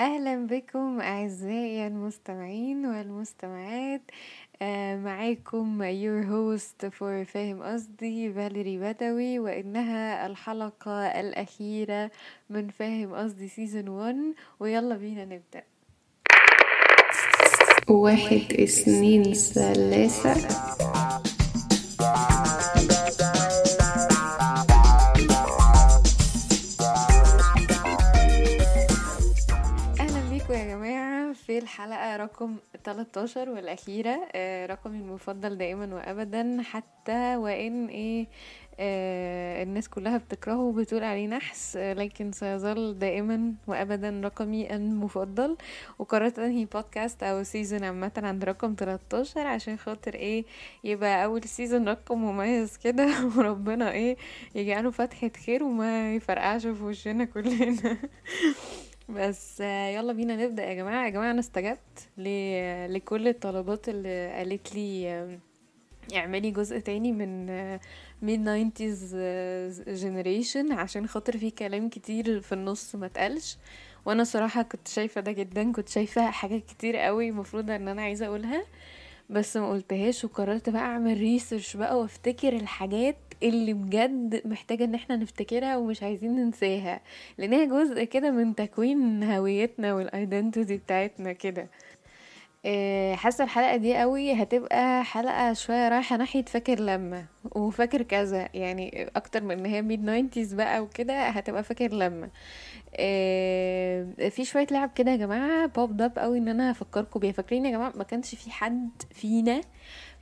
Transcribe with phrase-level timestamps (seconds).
[0.00, 4.02] أهلا بكم أعزائي المستمعين والمستمعات.
[4.62, 12.10] آه معاكم your host for فاهم قصدي فاليري بدوي وإنها الحلقة الأخيرة
[12.50, 14.16] من فاهم قصدي سيزون 1
[14.60, 15.62] ويلا بينا نبدأ.
[17.88, 20.48] واحد اثنين ثلاثة.
[31.46, 38.26] في الحلقة رقم 13 والأخيرة آه رقمي المفضل دائما وأبدا حتى وإن إيه
[38.80, 45.56] آه الناس كلها بتكرهه وبتقول عليه نحس لكن سيظل دائما وأبدا رقمي المفضل.
[45.98, 50.44] وقررت أنهي بودكاست أو season عامة عند رقم 13 عشان خاطر إيه
[50.84, 53.06] يبقى أول season رقم مميز كده
[53.36, 54.16] وربنا إيه
[54.54, 57.96] يجعله فتحة خير وما يفرقعش في وشنا كلنا.
[59.08, 61.04] بس آه، يلا بينا نبدأ يا جماعة.
[61.04, 65.38] يا جماعة أنا استجبت ل- لكل الطلبات اللي قالت لي
[66.14, 67.46] اعملي جزء تاني من
[68.22, 69.16] mid nineties
[69.88, 73.56] generation عشان خاطر في كلام كتير في النص ما اتقالش
[74.06, 78.26] وأنا صراحة كنت شايفة ده جدا كنت شايفة حاجات كتير قوي المفروض إن أنا عايزة
[78.26, 78.64] أقولها.
[79.30, 85.16] بس ما قلتهاش وقررت بقى أعمل research بقى وأفتكر الحاجات اللي بجد محتاجة إن إحنا
[85.16, 87.00] نفتكرها ومش عايزين ننساها
[87.38, 91.68] لأن هي جزء كده من تكوين هويتنا وال identity بتاعتنا كده.
[93.14, 99.42] حاسة الحلقة دي قوي هتبقى حلقة شوية رايحة ناحية فاكر لما وفاكر كذا يعني أكتر
[99.44, 102.28] من إن هي mid nineties بقى وكده هتبقى فاكر لما.
[102.94, 107.32] آه، في شوية لعب كده يا جماعة pop up قوي إن أنا هفكركم بيها.
[107.32, 109.60] فاكرين يا جماعة ما كانش في حد فينا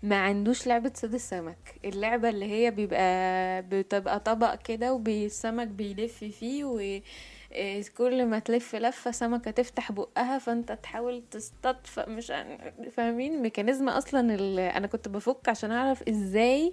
[0.02, 1.56] ما عندوش لعبة صيد السمك.
[1.84, 6.64] اللعبة اللي هي بيبقى بتبقى طبق كده والسمك بيلف فيه
[7.98, 11.22] كل ما تلف لفة سمكة تفتح بقها فأنت تحاول
[11.86, 12.32] ف- مش
[12.96, 14.34] فاهمين؟ mechanism أصلا
[14.76, 16.72] أنا كنت بفك عشان أعرف إزاي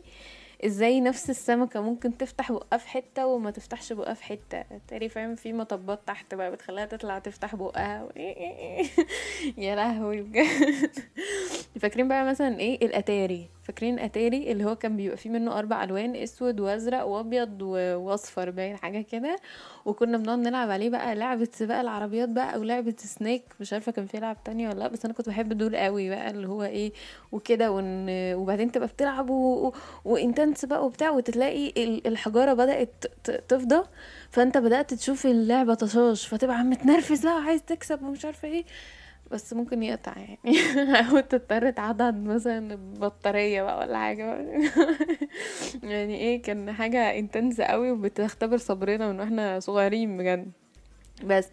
[0.66, 4.64] إزاي نفس السمكة ممكن تفتح بقها في حتة وما تفتحش بقها في حتة.
[4.88, 8.04] تاني فاهم في مطبات تحت بقى بتخليها تطلع تفتح بقها.
[8.04, 8.10] و...
[9.58, 10.96] يا لهوي بجد.
[11.82, 13.50] فاكرين بقى مثلا إيه؟ الأتاري.
[13.64, 18.78] فاكرين اتاري اللي هو كان بيبقى فيه منه أربع ألوان أسود وأزرق وأبيض وأصفر باين
[18.78, 19.36] حاجة كده.
[19.86, 23.44] وكنا بنقعد نلعب عليه بقى لعبة سباق العربيات بقى أو لعبة سنيك.
[23.60, 26.32] مش عارفة كان في لعب تانية ولا لأ بس أنا كنت بحب دول قوي بقى
[26.32, 26.92] اللي هو إيه
[27.32, 27.72] وكده.
[27.72, 28.06] ون...
[28.34, 29.74] وبعدين تبقى بتلعب و...
[30.06, 33.06] وانتنس بقى وبتاع وتلاقي ال- الحجارة بدأت
[33.48, 33.84] تفضى.
[34.32, 38.64] فأنت بدأت تشوف اللعبة طشاش فتبقى عم تنرفز بقى وعايز تكسب ومش عارفة إيه.
[39.32, 40.40] بس ممكن يقطع يعني.
[41.10, 44.62] أو تضطر تعضد مثلا بطارية بقى ولا بقى.
[45.92, 50.52] يعني إيه كان حاجة intense قوي وبتختبر صبرنا من وإحنا صغيرين بجد.
[51.24, 51.48] بس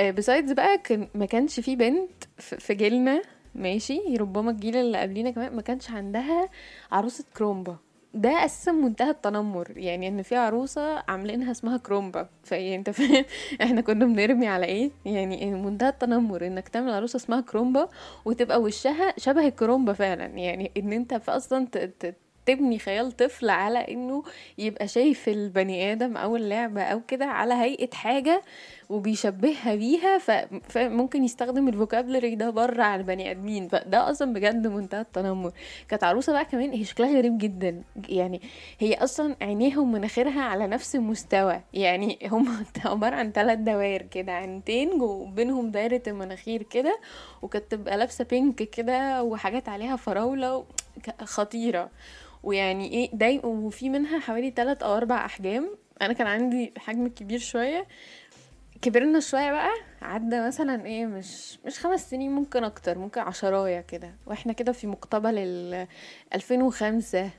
[0.00, 3.22] besides بقى كان ما كانش في بنت في جيلنا
[3.54, 6.48] ماشي؟ ربما الجيل اللي قبلينا كمان ما كانش عندها
[6.92, 7.76] عروسة كرومبا.
[8.14, 9.72] ده أساسا منتهى التنمر.
[9.76, 12.28] يعني إن في عروسة عاملينها اسمها كرومبا.
[12.42, 13.24] فإيه أنت فاهم؟
[13.62, 17.88] إحنا كنا بنرمي على إيه؟ يعني منتهى التنمر إنك تعمل عروسة اسمها كرومبا
[18.24, 20.26] وتبقى وشها شبه الكرومبا فعلا.
[20.26, 21.66] يعني إن أنت في أصلا
[22.50, 24.22] تبني خيال طفل على إنه
[24.58, 28.42] يبقى شايف البني آدم أو اللعبة أو كده على هيئة حاجة
[28.88, 30.18] وبيشبهها بيها
[30.68, 33.68] فممكن يستخدم الفوكابلري ده بره على البني آدمين.
[33.68, 35.52] فده أصلا بجد منتهى التنمر.
[35.88, 37.82] كانت عروسة بقى كمان هي شكلها غريب جدا.
[38.08, 38.40] يعني
[38.78, 41.60] هي أصلا عينيها ومناخيرها على نفس المستوى.
[41.72, 42.48] يعني هم
[42.84, 46.98] عبارة عن ثلاث دوائر كده عينتين وبينهم دايرة المناخير كده
[47.42, 50.64] وكانت تبقى لابسة بينك كده وحاجات عليها فراولة
[51.24, 51.90] خطيرة.
[52.42, 55.70] ويعني إيه دايما وفي منها حوالي ثلاث أو أربع أحجام.
[56.02, 57.86] أنا كان عندي حجم كبير شوية.
[58.82, 59.70] كبرنا شوية بقى
[60.02, 64.14] عدى مثلا إيه مش مش خمس سنين ممكن أكتر ممكن عشراية كده.
[64.26, 65.86] وإحنا كده في مقتبل ال
[66.34, 67.30] 2005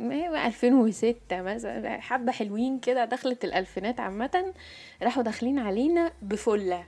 [0.00, 4.54] ما هي بقى 2006 مثلا حبة حلوين كده دخلت الألفينات عامة.
[5.02, 6.84] راحوا داخلين علينا بفلة.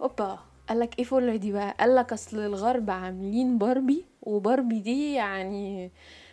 [0.00, 0.38] أوبا.
[0.68, 5.90] قالك إيه فلة دي بقى؟ قالك أصل الغرب عاملين باربي وباربي دي يعني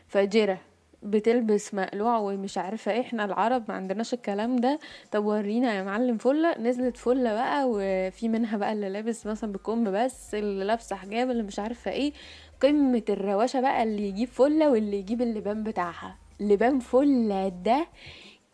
[0.08, 0.58] فاجرة.
[1.04, 3.02] بتلبس مقلوع ومش عارفة إيه.
[3.02, 4.80] إحنا العرب ما عندناش الكلام ده.
[5.12, 9.92] طب ورينا يا معلم فلة نزلت فلة بقى وفي منها بقى اللي لابس مثلا بكم
[9.92, 12.14] بس اللي لابسة حجاب اللي مش عارفة إيه.
[12.62, 16.18] قمة الرواشة بقى اللي يجيب فلة واللي يجيب اللبان بتاعها.
[16.40, 17.88] لبان فلة ده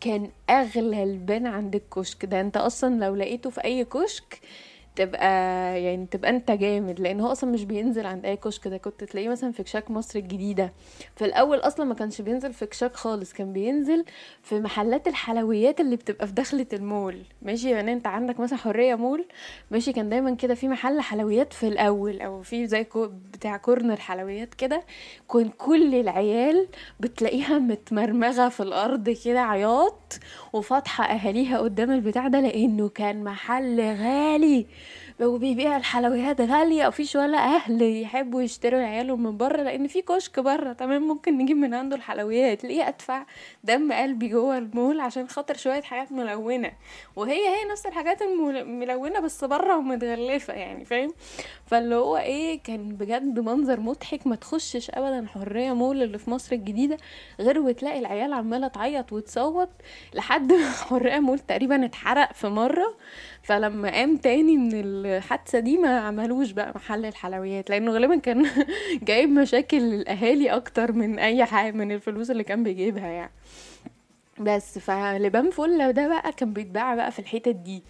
[0.01, 2.25] كان أغلى لبان عند الكشك.
[2.25, 4.39] ده أنت أصلا لو لقيته في أي كشك
[4.96, 5.28] تبقى
[5.84, 9.30] يعني تبقى انت جامد لأن هو أصلا مش بينزل عند أي كشك ده كنت تلاقيه
[9.30, 10.74] مثلا في كشاك مصر الجديدة.
[11.16, 14.06] في الأول أصلا ما كانش بينزل في كشاك خالص كان بينزل
[14.44, 17.18] في محلات الحلويات اللي بتبقى في دخلة المول.
[17.42, 19.26] ماشي يعني أنت عندك مثلا حرية مول
[19.72, 22.88] ماشي كان دايما كده في محل حلويات في الأول أو في زي
[23.34, 24.84] بتاع كورنر حلويات كده.
[25.34, 26.68] كان كل العيال
[27.00, 30.20] بتلاقيها متمرمغة في الأرض كده عياط
[30.54, 34.66] وفاتحة أهاليها قدام البتاع ده لأنه كان محل غالي.
[35.28, 40.74] وبيبيع الحلويات غالية مفيش ولا أهل يحبوا يشتروا عيالهم من بره لأن في كشك بره
[40.74, 42.64] تمام؟ ممكن نجيب من عنده الحلويات.
[42.64, 43.26] ليه أدفع
[43.64, 46.72] دم قلبي جوه المول عشان خاطر شوية حاجات ملونة؟
[47.16, 51.14] وهي هي نفس الحاجات الملونة بس بره ومتغلفة يعني فاهم؟
[51.72, 56.56] فاللي هو إيه كان بجد منظر مضحك ما تخشش ابدا حرية مول اللي في مصر
[56.56, 56.98] الجديدة
[57.40, 59.70] غير وتلاقي العيال عمالة تعيط وتصوت
[60.14, 62.98] لحد ما حرية مول تقريبا اتحرق في مرة.
[63.44, 68.46] فلما قام تاني من الحادثة دي ما عملوش بقى محل الحلويات لأنه غالبا كان
[69.08, 73.32] جايب مشاكل للأهالي أكتر من أي حاجة من الفلوس اللي كان بيجيبها يعني.
[74.40, 77.84] بس فلبان فله ده بقى كان بيتباع بقى في الحتت دي.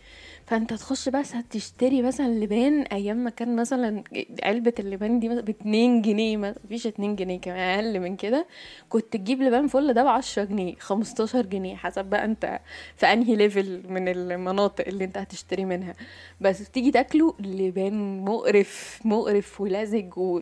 [0.51, 4.03] فانت تخش بس تشتري مثلا لبان أيام ما كان مثلا
[4.43, 8.47] علبة اللبان دي مثلا باتنين جنيه مفيش اتنين جنيه كمان أقل من كده.
[8.89, 12.59] كنت تجيب لبان فلة ده بعشرة جنيه خمستاشر جنيه حسب بقى انت
[12.95, 15.93] في انهي level من المناطق اللي انت هتشتري منها.
[16.41, 20.39] بس تيجي تاكله لبان مقرف مقرف ولزج و...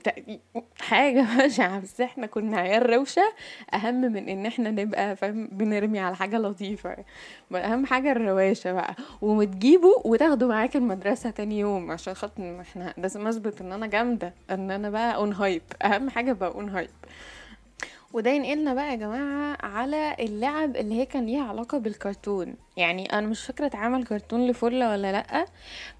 [0.79, 3.33] حاجة بشعة بس إحنا كنا عيال روشة.
[3.73, 6.95] أهم من إن إحنا نبقى فاهم بنرمي على حاجة لطيفة.
[7.55, 8.95] أهم حاجة الرواشة بقى.
[9.21, 14.71] ومتجيبه وتاخده معاك المدرسة تاني يوم عشان خاطر إحنا لازم أثبت إن أنا جامدة إن
[14.71, 16.89] أنا بقى on hype أهم حاجة بقى on hype
[18.13, 22.55] وده ينقلنا بقى يا جماعة على اللعب اللي هي كان ليها علاقة بالكرتون.
[22.77, 25.45] يعني أنا مش فاكرة اتعمل كرتون لفلة ولا لأ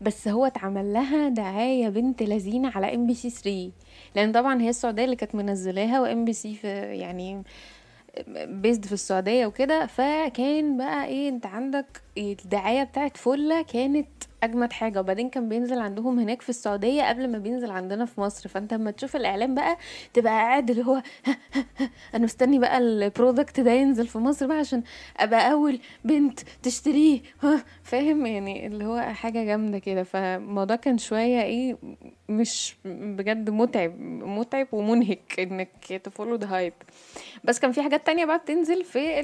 [0.02, 3.72] بس هو اتعمل لها دعاية بنت لذيذة على ام بي سي 3
[4.16, 7.44] لأن طبعا هي السعودية اللي كانت منزلاها وام بي سي في يعني
[8.48, 14.08] based في السعودية وكده فكان بقى إيه أنت عندك الدعاية بتاعت فله كانت
[14.44, 15.00] أجمد حاجة.
[15.00, 18.50] وبعدين كان بينزل عندهم هناك في السعودية قبل ما بينزل عندنا في مصر.
[18.50, 19.78] فأنت لما تشوف الإعلان بقى
[20.14, 21.02] تبقى قاعد اللي هو
[22.16, 24.84] أنا مستني بقى ال product ده ينزل في مصر بقى عشان
[25.18, 27.22] أبقى أول بنت تشتريه.
[27.84, 30.04] فاهم؟ يعني اللي هو حاجة جامدة كده.
[30.04, 31.78] فالموضوع كان شوية إيه
[32.30, 36.74] مش بجد متعب متعب ومنهك إنك ت follow the hype
[37.44, 39.20] بس كان في حاجات تانية بقى بتنزل في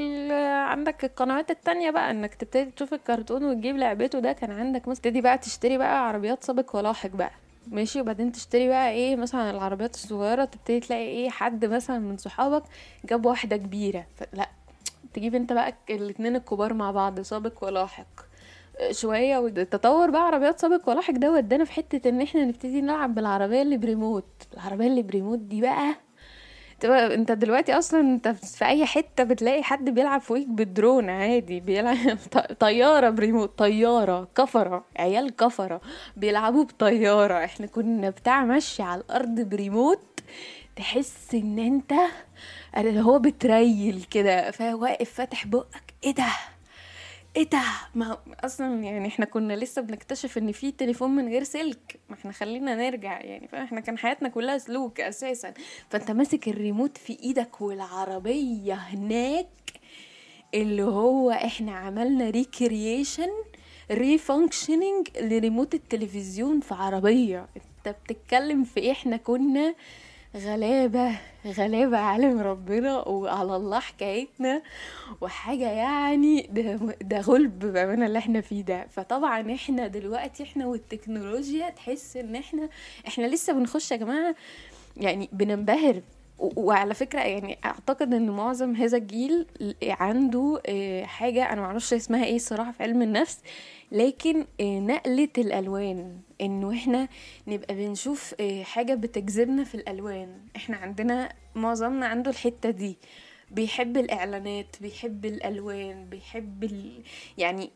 [0.70, 4.20] عندك القنوات التانية بقى إنك تبتدي تشوف الكرتون وتجيب لعبته.
[4.20, 7.32] ده كان عندك مثلا تبتدي بقى تشتري بقى عربيات سابق ولاحق بقى.
[7.68, 12.64] ماشي؟ وبعدين تشتري بقى إيه مثلا العربيات الصغيرة تبتدي تلاقي إيه حد مثلا من صحابك
[13.06, 14.06] جاب واحدة كبيرة.
[14.34, 14.50] لأ
[15.14, 18.06] تجيب أنت بقى الاتنين الكبار مع بعض سابق ولاحق.
[18.92, 23.62] شوية والتطور بقى عربيات سابق ولاحق ده ودانا في حتة إن إحنا نبتدي نلعب بالعربية
[23.62, 24.26] اللي بريموت.
[24.54, 25.96] العربية اللي بريموت دي بقى
[26.80, 32.18] تبقى أنت دلوقتي أصلا أنت في أي حتة بتلاقي حد بيلعب فوقيك بالدرون عادي بيلعب
[32.60, 35.82] طيارة بريموت طيارة كفرة عيال كفرة
[36.18, 37.44] بيلعبوا بطيارة.
[37.46, 40.00] إحنا كنا بتاع مشي على الأرض بريموت
[40.76, 41.94] تحس إن أنت
[42.78, 46.26] اللي هو بتريّل كده فواقف فاتح بقك إيه ده؟
[47.36, 47.64] إيه ده؟
[47.96, 52.00] ما أصلا يعني إحنا كنا لسه بنكتشف إن في تليفون من غير سلك.
[52.10, 55.54] ما إحنا خلينا نرجع يعني فاحنا كان حياتنا كلها سلوك أساسا.
[55.90, 59.48] فأنت ماسك الريموت في إيدك والعربية هناك
[60.54, 63.30] اللي هو إحنا عملنا recreation
[63.92, 67.48] ريفانكشننج لريموت التلفزيون في عربية.
[67.58, 69.76] أنت بتتكلم في إحنا كنا
[70.36, 71.12] غلابة
[71.48, 74.62] غلابة عالم ربنا وعلى الله حكايتنا.
[75.22, 78.88] وحاجة يعني ده, ده غلب بأمانة اللي إحنا فيه ده.
[78.90, 82.70] فطبعا إحنا دلوقتي إحنا والتكنولوجيا تحس إن إحنا
[83.08, 84.36] إحنا لسه بنخش يا جماعة
[84.98, 86.02] يعني بننبهر.
[86.40, 89.46] وعلى فكرة يعني أعتقد إن معظم هذا الجيل
[89.84, 90.62] عنده
[91.06, 93.40] حاجة أنا معرفش اسمها إيه الصراحة في علم النفس
[93.92, 96.20] لكن نقلة الألوان.
[96.42, 97.08] إنه إحنا
[97.48, 100.38] نبقى بنشوف حاجة بتجذبنا في الألوان.
[100.56, 102.98] إحنا عندنا معظمنا عنده الحتة دي.
[103.52, 107.04] بيحب الإعلانات بيحب الألوان بيحب ال...
[107.38, 107.72] يعني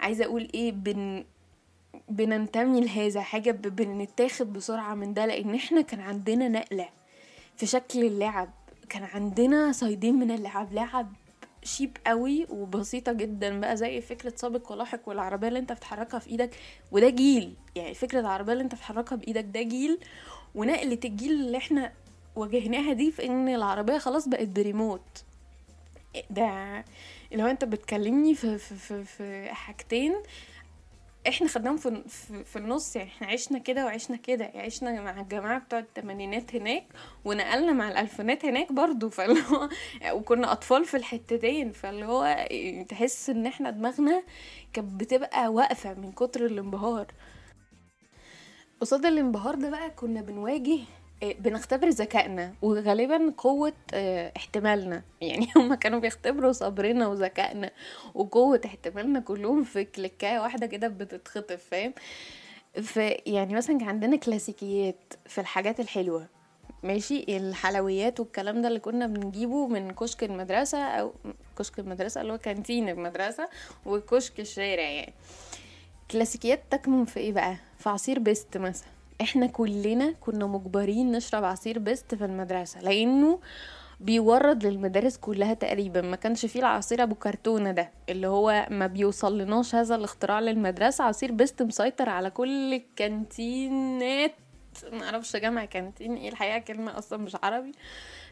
[0.00, 1.24] عايزة أقول إيه بن
[2.08, 5.26] بننتمي لهذا حاجة بنتاخد بسرعة من ده.
[5.26, 6.88] لأن إحنا كان عندنا نقلة
[7.56, 8.50] في شكل اللعب.
[8.88, 10.72] كان عندنا side-ين من اللعب.
[10.72, 11.12] لعب
[11.68, 16.50] cheap قوي وبسيطة جدا بقى زي فكرة سابق ولاحق والعربية اللي انت بتحركها في إيدك
[16.92, 17.54] وده جيل.
[17.76, 19.98] يعني فكرة العربية اللي انت بتحركها بإيدك ده جيل.
[20.54, 21.92] ونقلة الجيل اللي إحنا
[22.36, 25.24] واجهناها دي في إن العربية خلاص بقت بريموت.
[26.30, 26.84] ده؟
[27.32, 30.14] لو انت بتكلمني في, في, في, في حاجتين
[31.26, 32.02] إحنا خدناهم في,
[32.44, 36.84] في, النص يعني إحنا عشنا كده وعشنا كده عشنا مع الجماعة بتوع التمانينات هناك
[37.24, 39.68] ونقلنا مع الألفينات هناك برضو فاللي هو
[40.12, 42.48] وكنا أطفال في الحتتين فاللي هو
[42.88, 44.22] تحس إن إحنا دماغنا
[44.72, 47.06] كانت بتبقى واقفة من كتر الانبهار.
[48.80, 50.78] قصاد الانبهار ده بقى كنا بنواجه
[51.22, 55.02] بنختبر ذكائنا وغالبا قوة آه، احتمالنا.
[55.20, 57.70] يعني هما كانوا بيختبروا صبرنا وذكائنا
[58.14, 61.94] وقوة احتمالنا كلهم في كليكاية واحدة كده بتتخطف فاهم؟
[63.26, 66.26] يعني مثلا كان عندنا كلاسيكيات في الحاجات الحلوة
[66.82, 71.14] ماشي؟ الحلويات والكلام ده اللي كنا بنجيبه من كشك المدرسة أو
[71.58, 73.48] كشك المدرسة اللي هو canteen المدرسة
[73.86, 75.12] وكشك الشارع يعني.
[76.10, 78.97] كلاسيكيات تكمن في إيه بقى؟ في عصير بيست مثلا.
[79.20, 83.40] إحنا كلنا كنا مجبرين نشرب عصير بيست في المدرسة لأنه
[84.00, 89.38] بيورد للمدارس كلها تقريبا ما كانش فيه العصير أبو كرتونة ده اللي هو ما بيوصل
[89.38, 94.34] لناش هذا الاختراع للمدرسة عصير بيست مسيطر على كل الكانتينات.
[94.92, 97.72] ما أعرفش جمع كانتين إيه الحقيقة كلمة أصلا مش عربي.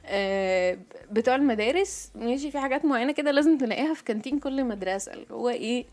[0.06, 0.78] آه
[1.10, 5.48] بتوع المدارس ماشي في حاجات معينة كده لازم تلاقيها في كانتين كل مدرسة اللي هو
[5.48, 5.84] إيه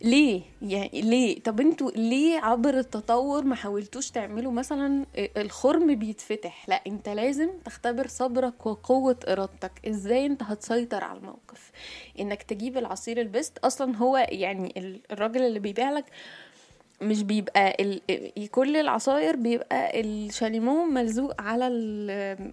[0.00, 6.82] ليه؟ يعني ليه؟ طب أنتوا ليه عبر التطور ما حاولتوش تعملوا مثلا الخرم بيتفتح؟ لا
[6.86, 9.72] انت لازم تختبر صبرك وقوة إرادتك.
[9.88, 11.70] إزاي انت هتسيطر على الموقف؟
[12.20, 16.04] انك تجيب العصير البست أصلا هو يعني الراجل اللي بيبيع لك
[17.00, 18.50] مش بيبقى ال...
[18.50, 21.68] كل العصاير بيبقى الشاليمو ملزوق على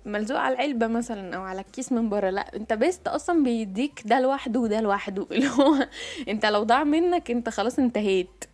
[0.06, 2.30] ملزوق على العلبة مثلا أو على الكيس من بره.
[2.30, 5.28] لا أنت بيست أصلا بيديك ده لوحده وده لوحده.
[5.32, 5.88] اللي هو
[6.28, 8.46] أنت لو ضاع منك أنت خلاص انتهيت.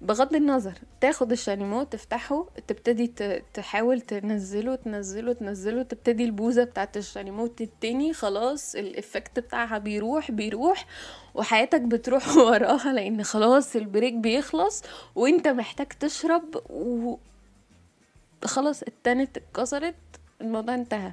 [0.00, 3.06] بغض النظر تاخد الشاليمو تفتحه تبتدي
[3.54, 10.86] تحاول تنزله تنزله تنزله تبتدي البوزة بتاعت الشاليمو تتني خلاص ال effect بتاعها بيروح بيروح
[11.34, 14.82] وحياتك بتروح وراها لأن خلاص البريك بيخلص
[15.14, 17.16] وإنت محتاج تشرب و
[18.44, 19.94] خلاص التانت اتكسرت
[20.40, 21.12] الموضوع انتهى.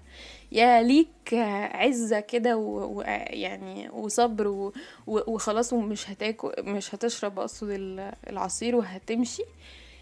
[0.51, 1.33] يا ليك
[1.73, 4.73] عزة كده ويعني وصبر و...
[5.07, 7.67] وخلاص ومش هتاكل مش هتشرب أقصد
[8.29, 9.43] العصير وهتمشي.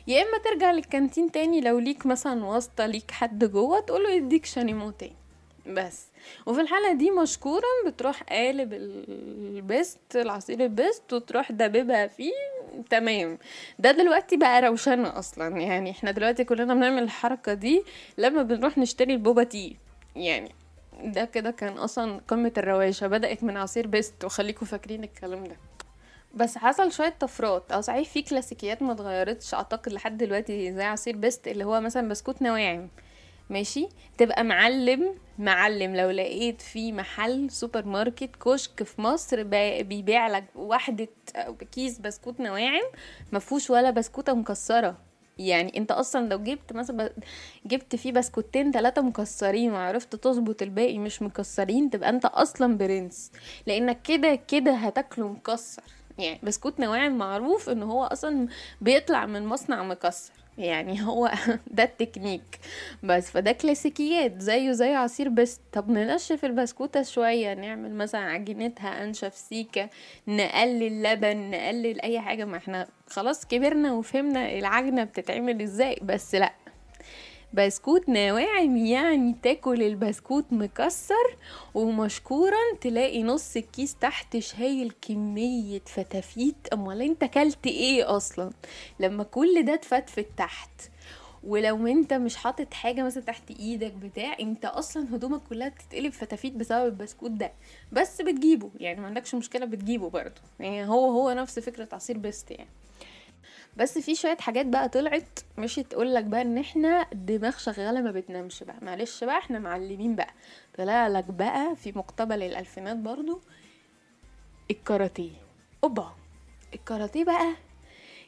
[0.08, 4.92] يا إما ترجع للكانتين تاني لو ليك مثلا واسطة ليك حد جوه تقوله يديك شانيمو
[4.92, 5.16] تاني.
[5.68, 6.06] بس.
[6.46, 12.32] وفي الحالة دي مشكورا بتروح قالب البيست العصير البيست وتروح داببها فيه
[12.89, 13.38] تمام.
[13.79, 15.57] ده دلوقتي بقى روشنة أصلا.
[15.57, 17.83] يعني إحنا دلوقتي كلنا بنعمل الحركة دي
[18.17, 19.77] لما بنروح نشتري ال boba tea.
[20.15, 20.51] يعني
[21.03, 24.25] ده كده كان أصلا قمة الرواشة بدأت من عصير بيست.
[24.25, 25.55] وخليكم فاكرين الكلام ده.
[26.33, 27.71] بس حصل شوية طفرات.
[27.71, 29.53] أو صحيح في كلاسيكيات ما اتغيرتش.
[29.53, 32.88] أعتقد لحد دلوقتي زي عصير بيست اللي هو مثلا بسكوت نواعم.
[33.50, 39.44] ماشي؟ تبقى معلم معلم لو لقيت في محل سوبر ماركت كشك في مصر
[39.84, 41.08] بيبيع لك واحدة
[41.72, 42.84] كيس بسكوت نواعم
[43.32, 44.98] مفهوش ولا بسكوتة مكسرة.
[45.38, 47.13] يعني انت أصلا لو جبت مثلا
[47.65, 53.32] جبت فيه بسكوتين ثلاثة مكسرين وعرفت تظبط الباقي مش مكسرين تبقى انت أصلا برنس.
[53.68, 55.84] لأنك كده كده هتاكله مكسر.
[56.18, 58.48] يعني بسكوت نواعم معروف إن هو أصلا
[58.82, 60.34] بيطلع من مصنع مكسر.
[60.60, 61.32] يعني هو
[61.68, 62.60] ده التكنيك.
[63.04, 65.60] بس فده كلاسيكيات زيه زي عصير بس.
[65.74, 69.89] طب ننشف البسكوتة شوية نعمل مثلا عجينتها أنشف سيكة
[70.28, 72.46] نقلل لبن نقلل أي حاجة.
[72.46, 76.54] ما إحنا خلاص كبرنا وفهمنا العجنة بتتعمل إزاي بس لأ.
[77.53, 81.38] بسكوت نواعم يعني تاكل البسكوت مكسر
[81.74, 86.56] ومشكورا تلاقي نص الكيس تحت شايل كمية فتافيت.
[86.74, 88.51] أمال أنت كلت إيه أصلا؟
[89.00, 90.70] لما كل ده اتفتفت تحت.
[91.44, 96.53] ولو أنت مش حاطط حاجة مثلا تحت إيدك بتاع أنت أصلا هدومك كلها بتتقلب فتافيت
[96.53, 97.51] بسبب البسكوت ده.
[97.91, 100.41] بس بتجيبه يعني ما عندكش مشكلة بتجيبه برضه.
[100.60, 102.70] يعني هو هو نفس فكرة عصير بيست يعني.
[103.78, 108.12] بس في شوية حاجات بقى طلعت مش تقول لك بقى إن إحنا دماغ شغالة ما
[108.12, 108.76] بتنامش بقى.
[108.82, 110.34] معلش بقى إحنا معلمين بقى.
[110.78, 113.42] طلع لك بقى في مقتبل الألفينات برضو
[114.72, 115.32] الكاراتيه.
[115.84, 116.14] أوبا!
[116.74, 117.54] الكاراتيه بقى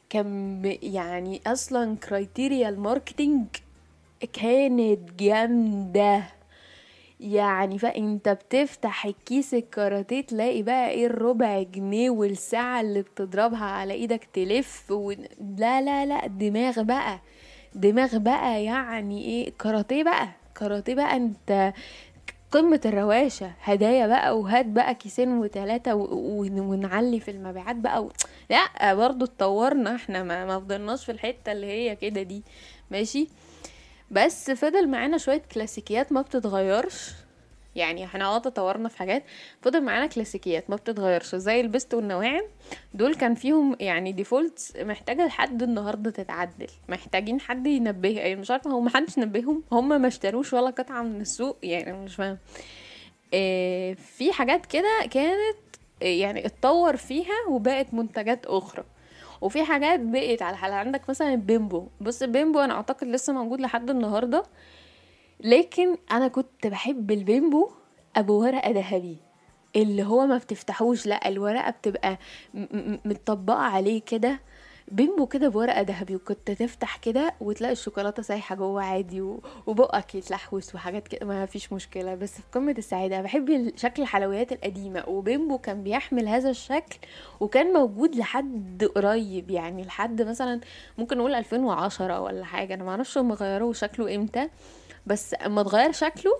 [0.09, 3.47] كان يعني أصلا criteria ال marketing
[4.33, 6.23] كانت جامدة.
[7.21, 14.23] يعني فانت بتفتح الكيس الكاراتيه تلاقي بقى إيه الربع جنيه والساعة اللي بتضربها على إيدك
[14.33, 15.11] تلف و...
[15.57, 17.19] لا لا لا دماغ بقى
[17.75, 21.73] دماغ بقى يعني إيه كاراتيه بقى كاراتيه بقى انت
[22.51, 26.03] قمة الرواشة هدايا بقى وهات بقى كيسين وتلاتة و...
[26.03, 26.41] و...
[26.41, 28.11] ونعلي في المبيعات بقى و...
[28.49, 32.43] لا برضو اتطورنا إحنا ما, ما فضلناش في الحتة اللي هي كده دي
[32.91, 33.27] ماشي؟
[34.11, 37.11] بس فضل معانا شوية كلاسيكيات ما بتتغيرش.
[37.75, 39.23] يعني إحنا آه تطورنا في حاجات
[39.61, 42.43] فضل معانا كلاسيكيات ما بتتغيرش زي البست والنواعم
[42.93, 48.69] دول كان فيهم يعني defaults محتاجة لحد النهارده تتعدل محتاجين حد ينبه يعني مش عارفة
[48.71, 52.37] هو محدش نبههم هم ما اشتروش ولا قطعة من السوق يعني مش فاهم
[53.33, 55.57] آه في حاجات كده كانت
[56.01, 58.83] يعني اتطور فيها وبقت منتجات أخرى.
[59.41, 61.87] وفي حاجات بقت على حال عندك مثلا البيمبو.
[62.01, 64.43] بص البيمبو أنا أعتقد لسه موجود لحد النهارده.
[65.39, 67.69] لكن أنا كنت بحب البيمبو
[68.15, 69.17] أبو ورقة ذهبي.
[69.75, 72.17] اللي هو ما بتفتحوش لأ الورقة بتبقى
[73.05, 74.39] متطبقه عليه كده.
[74.91, 79.21] بيمبو كده بورقة ذهبي وكنت تفتح كده وتلاقي الشوكولاتة سايحة جوه عادي
[79.67, 82.15] وبقك يتلحوس وحاجات كده ما فيش مشكلة.
[82.15, 86.97] بس في قمة السعادة بحب شكل الحلويات القديمة وبيمبو كان بيحمل هذا الشكل
[87.39, 89.51] وكان موجود لحد قريب.
[89.51, 90.61] يعني لحد مثلا
[90.97, 94.49] ممكن نقول 2010 ولا حاجة أنا معرفش هم غيروه شكله إمتى
[95.05, 96.31] بس أما اتغير شكله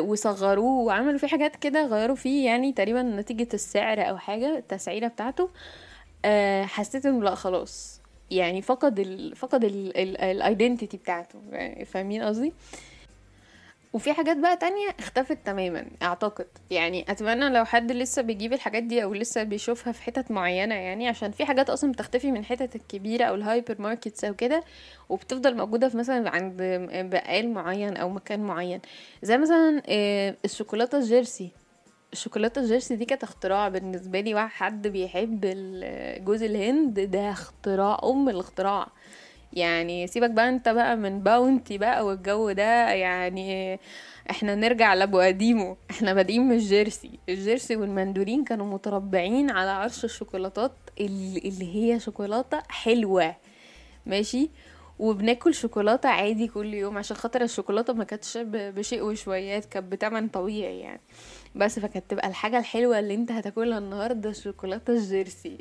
[0.00, 5.48] وصغروه وعملوا فيه حاجات كده غيروا فيه يعني تقريبا نتيجة السعر أو حاجة التسعيرة بتاعته.
[6.24, 8.00] آه، حسيت إنه لأ خلاص.
[8.30, 11.38] يعني فقد ال فقد ال identity بتاعته.
[11.50, 12.52] يعني فاهمين قصدي؟
[13.92, 16.46] وفي حاجات بقى تانية اختفت تماما أعتقد.
[16.70, 21.08] يعني أتمنى لو حد لسه بيجيب الحاجات دي أو لسه بيشوفها في حتت معينة يعني
[21.08, 24.64] عشان في حاجات أصلا بتختفي من الحتت الكبيرة أو ال hyper markets أو كده
[25.08, 26.56] وبتفضل موجودة في مثلا عند
[27.10, 28.80] بقال معين أو مكان معين.
[29.22, 31.50] زي مثلا آه، الشوكولاتة الجيرسي.
[32.12, 35.40] الشوكولاتة الجيرسي دي كانت اختراع بالنسبة لي واحد حد بيحب
[36.24, 38.88] جوز الهند ده اختراع أم الاختراع.
[39.52, 43.78] يعني سيبك بقى انت بقى من باونتي بقى والجو ده يعني
[44.30, 45.76] إحنا نرجع لأبو قديمه.
[45.90, 47.10] إحنا بادئين من الجيرسي.
[47.28, 53.34] الجيرسي والمندولين كانوا متربعين على عرش الشوكولاتات اللي هي شوكولاتة حلوة.
[54.06, 54.50] ماشي؟
[54.98, 60.78] وبناكل شوكولاتة عادي كل يوم عشان خاطر الشوكولاتة ما كانتش بشيء وشويات كانت بتمن طبيعي
[60.80, 61.00] يعني.
[61.54, 65.58] بس فكانت تبقى الحاجة الحلوة اللي انت هتاكلها النهاردة الشوكولاتة الجيرسي.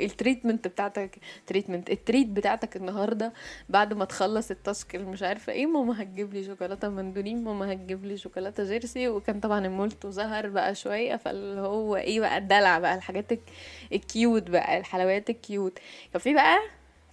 [0.00, 3.32] ال treatment بتاعتك treatment ال treat بتاعتك النهاردة
[3.68, 7.72] بعد ما تخلص ال task اللي مش عارفة إيه ماما هتجيب لي شوكولاتة مندولين ماما
[7.72, 9.08] هتجيب لي شوكولاتة جيرسي.
[9.08, 13.50] وكان طبعا المولتو ظهر بقى شوية فاللي هو إيه بقى الدلع بقى الحاجات الك-
[13.92, 15.78] ال cute بقى الحلويات ال cute
[16.12, 16.58] كان في بقى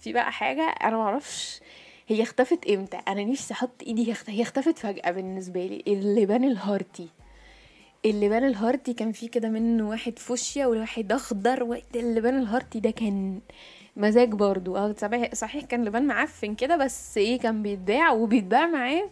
[0.00, 1.60] في بقى حاجة أنا معرفش
[2.08, 5.84] هي اختفت إمتى؟ أنا نفسي أحط إيدي هي اخت- هي اختفت فجأة بالنسبة لي.
[5.86, 7.08] اللبان الهارتي.
[8.04, 13.40] اللبان الهارتي كان فيه كده منه واحد فوشيا وواحد أخضر و- اللبان الهارتي ده كان
[13.96, 14.76] مزاج برضو.
[14.76, 14.94] آه
[15.32, 19.10] صحيح كان لبان معفن كده بس إيه كان بيتباع وبيتباع معاه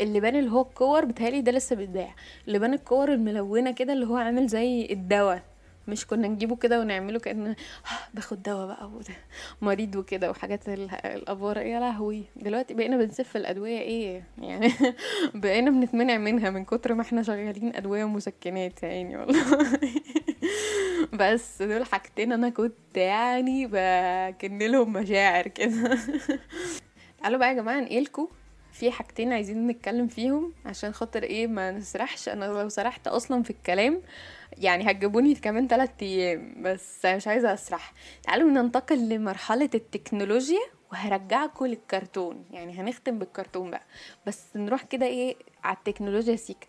[0.00, 2.14] اللبان اللي هو الكور بتهيألي ده لسه بيتباع.
[2.46, 5.42] لبان الكور الملونة كده اللي هو عامل زي الدواء.
[5.88, 7.56] مش كنا نجيبه كده ونعمله كأن آه،
[8.14, 8.90] باخد دواء بقى
[9.62, 11.56] مريض وكده وحاجات ال- الأفورة.
[11.58, 12.24] يا لهوي!
[12.36, 14.72] دلوقتي بقينا بنسف الأدوية إيه؟ يعني
[15.34, 19.44] بقينا بنتمنع منها من كتر ما إحنا شغالين أدوية ومسكنات يا عيني والله.
[21.12, 25.98] بس دول حاجتين أنا كنت يعني بكن لهم مشاعر كده.
[27.22, 28.26] تعالوا بقى يا جماعة انقلكوا
[28.72, 32.28] في حاجتين عايزين نتكلم فيهم عشان خاطر إيه ما نسرحش.
[32.28, 34.02] أنا لو سرحت أصلا في الكلام
[34.62, 37.92] يعني هتجيبوني كمان تلات أيام بس مش عايزة أسرح.
[38.22, 40.60] تعالوا ننتقل لمرحلة التكنولوجيا
[40.92, 42.44] وهرجعكم للكرتون.
[42.50, 43.82] يعني هنختم بالكرتون بقى.
[44.26, 46.66] بس نروح كده إيه على التكنولوجيا سيكا.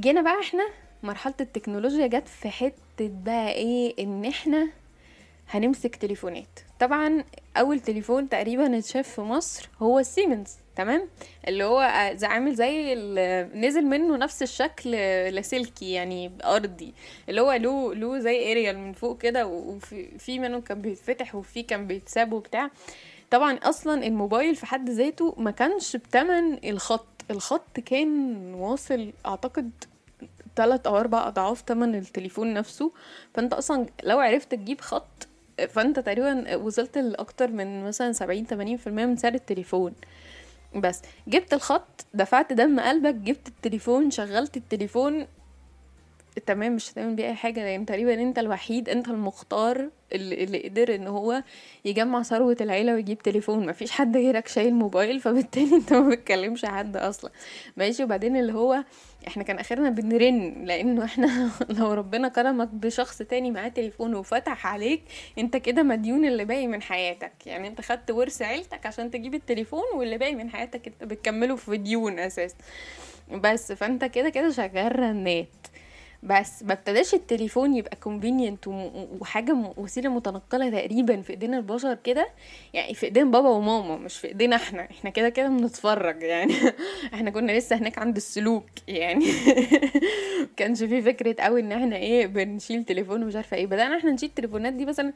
[0.00, 0.68] جينا بقى إحنا
[1.02, 4.68] مرحلة التكنولوجيا جت في حتة بقى إيه إن إحنا
[5.50, 6.60] هنمسك تليفونات.
[6.80, 7.24] طبعا
[7.56, 11.08] أول تليفون تقريبا اتشاف في مصر هو السيمنز تمام؟
[11.48, 12.94] اللي هو زي عامل زي
[13.54, 14.90] نزل منه نفس الشكل
[15.34, 16.94] لاسلكي يعني أرضي
[17.28, 21.62] اللي هو له له زي اريال من فوق كده وفي في منه كان بيتفتح وفي
[21.62, 22.70] كان بيتساب وبتاع.
[23.30, 27.06] طبعا أصلا الموبايل في حد ذاته ما كانش بتمن الخط.
[27.30, 29.70] الخط كان واصل أعتقد
[30.56, 32.92] تلات أو أربع أضعاف تمن التليفون نفسه.
[33.34, 35.28] فأنت أصلا لو عرفت تجيب خط
[35.68, 39.94] فأنت تقريبا وصلت لأكتر من مثلا سبعين تمانين في المية من سعر التليفون.
[40.74, 45.26] بس جبت الخط دفعت دم قلبك جبت التليفون شغلت التليفون
[46.46, 50.94] تمام مش هتعمل بيه أي حاجة لأن تقريبا أنت الوحيد أنت المختار اللي, اللي قدر
[50.94, 51.42] إن هو
[51.84, 53.66] يجمع ثروة العيلة ويجيب تليفون.
[53.66, 57.30] مفيش حد غيرك شايل موبايل فبالتالي أنت ما بتكلمش حد أصلا.
[57.76, 58.84] ماشي؟ وبعدين اللي هو
[59.26, 65.02] إحنا كان آخرنا بنرن لأنه إحنا لو ربنا كرمك بشخص تاني معاه تليفون وفتح عليك
[65.38, 67.32] أنت كده مديون اللي باقي من حياتك.
[67.46, 71.76] يعني أنت خدت ورث عيلتك عشان تجيب التليفون واللي باقي من حياتك أنت بتكمله في
[71.76, 72.54] ديون أساس
[73.32, 75.48] بس فأنت كده كده شغال رنات.
[76.22, 78.68] بس ما ابتداش التليفون يبقى convenient
[79.20, 82.28] وحاجة وسيلة متنقلة تقريبا في إيدين البشر كده.
[82.74, 84.82] يعني في إيدين بابا وماما مش في إيدينا إحنا.
[84.90, 86.54] إحنا كده كده بنتفرج يعني.
[87.14, 89.26] إحنا كنا لسه هناك عند السلوك يعني.
[90.56, 93.66] كانش في فكرة قوي إن إحنا إيه بنشيل تليفون ومش عارفة إيه.
[93.66, 95.12] بدأنا إحنا نشيل التليفونات دي مثلا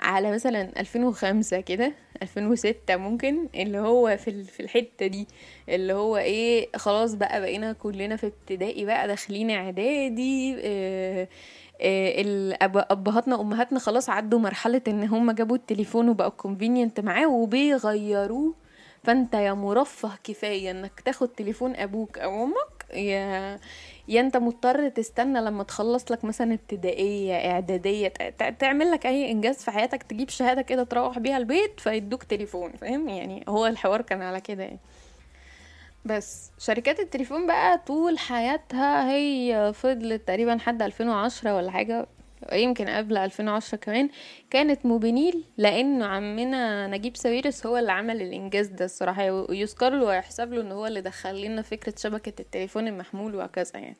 [0.00, 5.28] على مثلا 2005 كده 2006 ممكن اللي هو في في الحتة دي.
[5.68, 11.28] اللي هو إيه خلاص بقى بقينا كلنا في ابتدائي بقى داخلين إعدادي آه
[11.80, 12.52] آه
[12.90, 18.54] أبهاتنا وامهاتنا خلاص عدوا مرحلة إن هم جابوا التليفون وبقوا convenient معاه وبيغيروه.
[19.04, 23.60] فأنت يا مرفه كفاية إنك تاخد تليفون أبوك أو أمك يا
[24.10, 28.08] يا انت مضطر تستنى لما تخلص لك مثلا ابتدائية إعدادية
[28.58, 33.08] تعمل لك أي إنجاز في حياتك تجيب شهادة كده تروح بيها البيت فيدوك تليفون فاهم؟
[33.08, 34.78] يعني هو الحوار كان على كده يعني.
[36.04, 42.06] بس شركات التليفون بقى طول حياتها هي فضلت تقريبا لحد 2010 ولا حاجة
[42.52, 44.08] يمكن قبل 2010 كمان
[44.50, 50.52] كانت موبينيل لأنه عمنا نجيب ساويرس هو اللي عمل الإنجاز ده الصراحة ويذكر له ويحسب
[50.52, 53.96] له إن هو اللي دخل لنا فكرة شبكة التليفون المحمول وهكذا يعني.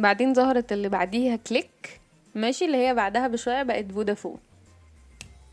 [0.00, 2.00] بعدين ظهرت اللي بعديها كليك
[2.34, 4.38] ماشي اللي هي بعدها بشوية بقت فودافون.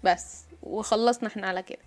[0.03, 1.79] بس وخلصنا إحنا على كده.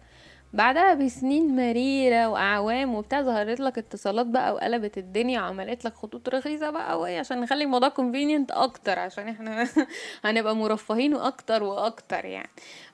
[0.52, 6.70] بعدها بسنين مريرة وأعوام وبتاع ظهرت لك اتصالات بقى وقلبت الدنيا وعملت لك خطوط رخيصة
[6.70, 9.68] بقى وإيه عشان نخلي الموضوع convenient أكتر عشان إحنا
[10.24, 12.48] هنبقى مرفهين وأكتر وأكتر يعني.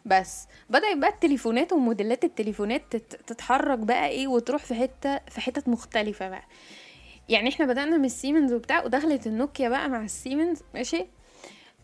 [0.04, 5.68] بس بدأت بقى التليفونات وموديلات التليفونات تت- تتحرك بقى إيه وتروح في حتة في حتت
[5.68, 6.44] مختلفة بقى.
[7.28, 11.06] يعني إحنا بدأنا من السيمنز وبتاع ودخلت النوكيا بقى مع السيمنز ماشي؟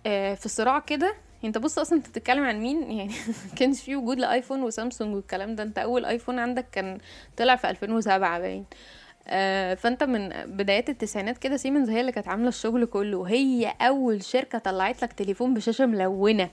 [0.07, 3.13] آه في صراع كده انت بص أصلا انت بتتكلم عن مين؟ يعني
[3.57, 5.63] كانش في وجود لآيفون وسامسونج والكلام ده.
[5.63, 6.99] انت أول آيفون عندك كان
[7.37, 8.65] طلع في 2007 باين.
[9.29, 13.17] آه فانت من بدايات التسعينات كده سيمنز هي اللي كانت عاملة الشغل كله.
[13.19, 16.51] وهي أول شركة طلعت لك تليفون بشاشة ملونة.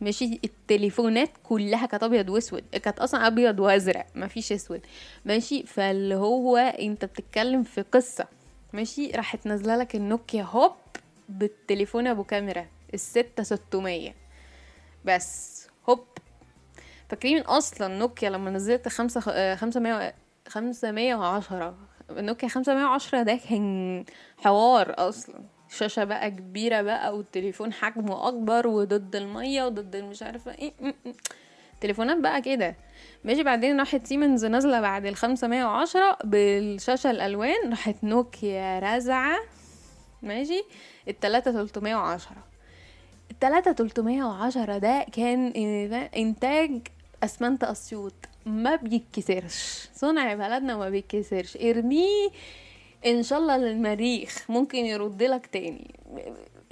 [0.00, 2.62] ماشي؟ التليفونات كلها كانت أبيض وأسود.
[2.82, 4.80] كانت أصلا أبيض وأزرق مفيش أسود.
[5.24, 8.26] ماشي؟ فاللي هو انت بتتكلم في قصة.
[8.72, 10.72] ماشي؟ راحت نازلة لك النوكيا هوب
[11.28, 12.66] بالتليفون أبو كاميرا.
[12.94, 14.14] الستة ستمية.
[15.04, 16.06] بس هوب.
[17.08, 20.14] فاكرين أصلا نوكيا لما نزلت خمسة خمسة مية
[20.48, 21.76] خمسة مية وعشرة.
[22.10, 24.04] نوكيا خمسة مية وعشرة ده كان
[24.38, 25.40] حوار أصلا.
[25.68, 30.72] شاشة بقى كبيرة بقى والتليفون حجمه أكبر وضد المية وضد مش عارفة إيه.
[31.80, 32.76] تليفونات بقى كده.
[33.24, 39.38] ماشي بعدين راحت سيمنز نازلة بعد الخمسة مية وعشرة بالشاشة الألوان راحت نوكيا رازعة.
[40.22, 40.64] ماشي؟
[41.08, 42.51] التلاتة تلتمية وعشرة.
[43.42, 45.46] التلاتة تلتمية وعشرة ده كان
[46.16, 46.80] إنتاج
[47.22, 48.14] أسمنت أسيوط.
[48.46, 49.88] ما بيتكسرش.
[49.94, 51.56] صنع بلدنا ما بيتكسرش.
[51.56, 52.30] ارميه
[53.06, 54.50] إن شاء الله للمريخ.
[54.50, 55.94] ممكن يرد لك تاني.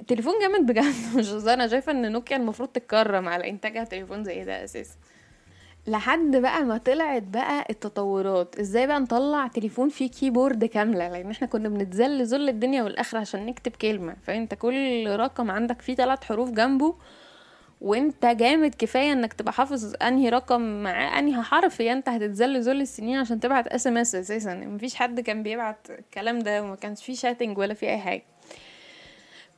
[0.09, 0.94] تليفون جامد بجد.
[1.16, 4.94] مش أنا شايفة إن نوكيا المفروض تتكرم على إنتاجها تليفون زي ده أساسا.
[5.87, 8.59] لحد بقى ما طلعت بقى التطورات.
[8.61, 13.47] إزاي بقى نطلع تليفون فيه keyboard كاملة؟ لأن إحنا كنا بنتذل ذل الدنيا والاخره عشان
[13.47, 14.16] نكتب كلمة.
[14.23, 16.95] فأنت كل رقم عندك فيه ثلاث حروف جنبه
[17.81, 22.81] وأنت جامد كفاية إنك تبقى حافظ أنهي رقم مع أنهي حرف يا أنت هتتذل ذل
[22.81, 24.55] السنين عشان تبعت SMS أساسا.
[24.55, 28.23] مفيش حد كان بيبعت الكلام ده وما كانش فيه chatting ولا فيه أي حاجة.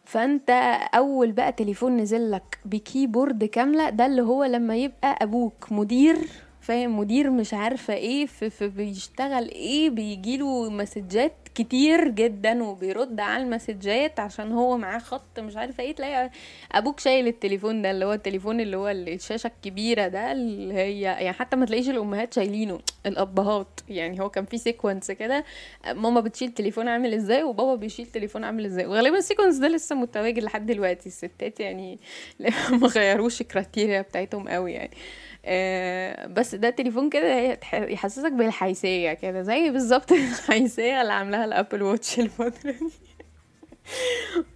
[0.04, 0.50] فانت
[0.94, 6.16] اول بقى تليفون نزل لك ب keyboard كاملة ده اللي هو لما يبقى أبوك مدير
[6.62, 13.42] فاهم؟ مدير مش عارفة إيه في, في بيشتغل إيه بيجيله messages كتير جدا وبيرد على
[13.42, 16.30] ال messages عشان هو معاه خط مش عارفة إيه تلاقي
[16.72, 21.32] أبوك شايل التليفون ده اللي هو التليفون اللي هو الشاشة الكبيرة ده اللي هي يعني
[21.32, 23.80] حتى ما تلاقيش الأمهات شايلينه الأبهات.
[23.88, 25.44] يعني هو كان في sequence كده
[25.86, 28.86] ماما بتشيل تليفون عامل إزاي وبابا بيشيل تليفون عامل إزاي.
[28.86, 31.98] وغالبا ال sequence ده لسه متواجد لحد دلوقتي الستات يعني
[32.80, 34.96] ما غيروش ال criteria بتاعتهم قوي يعني.
[36.26, 42.20] بس ده تليفون كده يحسسك بالحيثية كده زي بالظبط الحيثية اللي عاملاها ال Apple Watch
[42.20, 42.92] الفترة دي.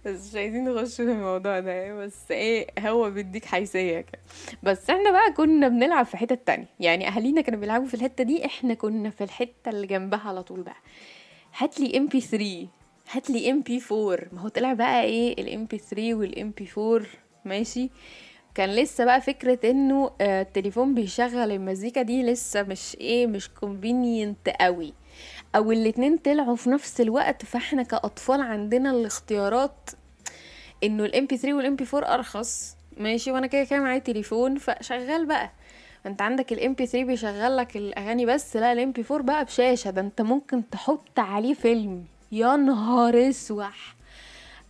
[0.05, 4.19] بس مش عايزين نخش في الموضوع ده بس إيه هو بيديك حيثية كده.
[4.63, 6.65] بس إحنا بقى كنا بنلعب في حتة تانية.
[6.79, 10.61] يعني أهالينا كانوا بيلعبوا في الحتة دي إحنا كنا في الحتة اللي جنبها على طول
[10.61, 10.77] بقى.
[11.57, 12.67] هات لي MP3
[13.11, 17.07] هات لي MP4 ما هو طلع بقى إيه ال MP3 وال MP4
[17.45, 17.89] ماشي؟
[18.57, 24.51] كان لسه بقى فكرة إنه آه التليفون بيشغل المزيكا دي لسه مش إيه مش convenient
[24.61, 24.93] قوي.
[25.55, 29.89] أو الاتنين طلعوا في نفس الوقت فإحنا كأطفال عندنا الاختيارات
[30.83, 32.75] إنه ال MP3 وال MP4 أرخص.
[32.97, 35.51] ماشي؟ وأنا كده كده معايا تليفون فشغال بقى.
[36.05, 39.89] انت عندك ال MP3 بيشغل لك الأغاني بس لا ال MP4 بقى بشاشة.
[39.89, 42.03] ده أنت ممكن تحط عليه فيلم.
[42.31, 43.95] يا نهار أسوح!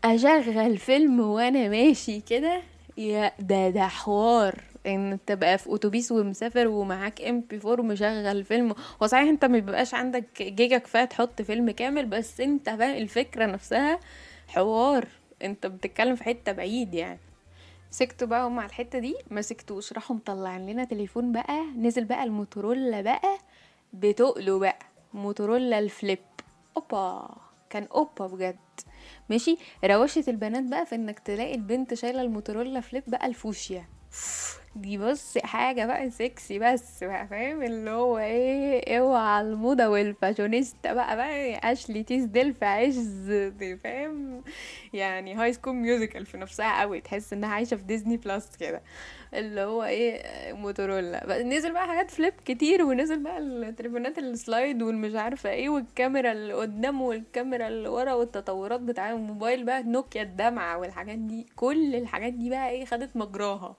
[0.03, 2.61] أشغل فيلم وأنا ماشي كده.
[2.97, 8.75] يا ده ده حوار إن تبقى في أتوبيس ومسافر ومعاك MP4 ومشغل فيلم.
[9.03, 13.45] هو صحيح أنت ما بيبقاش عندك جيجا كفاية تحط فيلم كامل بس أنت فاهم الفكرة
[13.45, 13.99] نفسها
[14.47, 15.07] حوار.
[15.43, 17.19] أنت بتتكلم في حتة بعيد يعني.
[17.91, 21.63] مسكتوا بقى هم على الحتة دي ما سكتوش راحوا مطلعين لنا تليفون بقى.
[21.77, 23.37] نزل بقى الموتورولا بقى
[23.93, 24.79] بتقله بقى
[25.13, 26.19] موتورولا ال flip.
[26.77, 27.29] أوبا
[27.69, 28.55] كان أوبا بجد.
[29.29, 33.85] ماشي؟ روشة البنات بقى في إنك تلاقي البنت شايلة الموتورولا flip بقى الفوشيا.
[34.75, 41.15] دي بص حاجة بقى سكسي بس بقى فاهم؟ اللي هو إيه؟ اوعى الموضة والفاشونيستا بقى
[41.15, 43.31] بقى أشلي تيسديل في عز
[43.83, 44.43] فاهم؟
[44.93, 48.81] يعني High School Musical في نفسها قوي تحس إنها عايشة في Disney Plus كده.
[49.33, 51.25] اللي هو إيه موتورولا.
[51.25, 56.53] بقى نزل بقى حاجات فليب كتير ونزل بقى التليفونات السلايد والمش عارفة إيه والكاميرا اللي
[56.53, 61.45] قدام والكاميرا اللي ورا والتطورات بتاع الموبايل بقى نوكيا الدمعة والحاجات دي.
[61.55, 63.75] كل الحاجات دي بقى إيه خدت مجراها.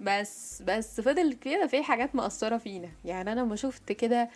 [0.00, 2.88] بس بس فضل كده في حاجات مأثرة فينا.
[3.04, 4.28] يعني أنا ما شفت كده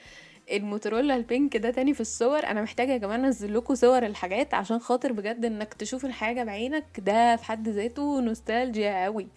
[0.53, 4.79] الموتورولا البينك ده تاني في الصور أنا محتاجة يا جماعة أنزل لكم صور الحاجات عشان
[4.79, 6.85] خاطر بجد إنك تشوف الحاجة بعينك.
[6.99, 9.29] ده في حد ذاته نوستالجيا قوي.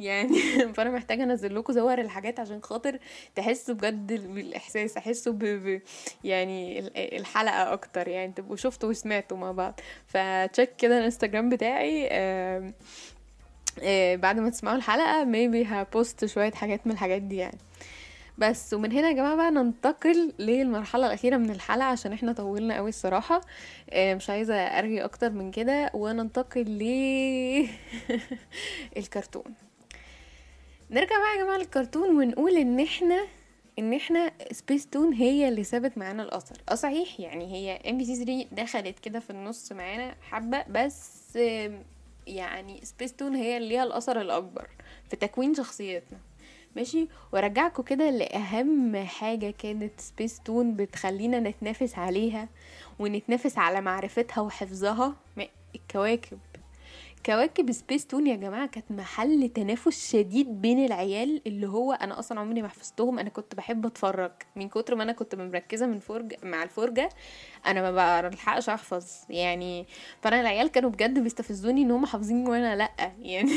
[0.00, 0.38] يعني
[0.74, 2.98] فأنا محتاجة أنزل لكم صور الحاجات عشان خاطر
[3.34, 5.38] تحسوا بجد بالإحساس احسوا ب...
[5.44, 5.82] ب...
[6.24, 9.80] يعني الحلقة أكتر يعني تبقوا شفتوا وسمعتوا مع بعض.
[10.06, 12.72] فتشيك كده الإنستجرام بتاعي آه
[14.16, 17.58] بعد ما تسمعوا الحلقة ميبي هبوست شوية حاجات من الحاجات دي يعني.
[18.38, 22.88] بس ومن هنا يا جماعة بقى ننتقل للمرحلة الأخيرة من الحلقة عشان إحنا طولنا قوي
[22.88, 23.40] الصراحة.
[23.90, 27.68] آه مش عايزة أرغي أكتر من كده وننتقل ل
[28.96, 29.54] الكرتون.
[30.90, 33.26] نرجع بقى يا جماعة للكرتون ونقول إن إحنا
[33.78, 36.56] إن إحنا سبيس تون هي اللي سابت معانا الأثر.
[36.68, 41.36] آه صحيح يعني هي MBC 3 دخلت كده في النص معانا حبة بس
[42.26, 44.68] يعني سبيس تون هي اللي ليها الأثر الأكبر
[45.10, 46.18] في تكوين شخصيتنا.
[46.76, 52.48] ماشي؟ وأرجعكم كده لأهم حاجة كانت سبيس تون بتخلينا نتنافس عليها
[52.98, 55.16] ونتنافس على معرفتها وحفظها.
[55.74, 56.38] الكواكب.
[57.26, 62.40] كواكب سبيس تون يا جماعة كانت محل تنافس شديد بين العيال اللي هو أنا أصلا
[62.40, 64.32] عمري ما حفظتهم أنا كنت بحب أتفرج.
[64.56, 67.08] من كتر ما أنا كنت مركزة من فرجه مع الفرجة
[67.66, 69.06] أنا ما بلحقش أحفظ.
[69.30, 69.86] يعني
[70.22, 72.90] فأنا العيال كانوا بجد بيستفزوني إن هم حافظين وأنا لأ.
[73.18, 73.52] يعني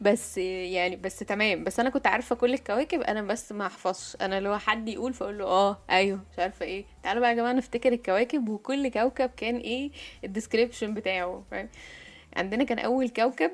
[0.00, 1.64] بس يعني بس تمام.
[1.64, 4.16] بس أنا كنت عارفة كل الكواكب أنا بس ما أحفظش.
[4.20, 6.84] أنا لو حد يقول فأقول له آه أيوه مش عارفة إيه.
[7.02, 9.90] تعالوا بقى يا جماعة نفتكر الكواكب وكل كوكب كان إيه
[10.24, 11.42] ال description بتاعه.
[11.50, 11.68] فاهم؟
[12.36, 13.50] عندنا كان أول كوكب